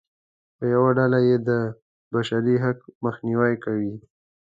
په 0.57 0.63
یوه 0.73 0.89
ډول 0.97 1.13
یې 1.29 1.37
د 1.49 1.51
بشري 2.13 2.55
حق 2.63 2.79
مخنیوی 3.03 3.53
کوي. 3.63 3.93